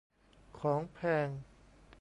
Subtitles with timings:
[0.59, 1.27] ของแพง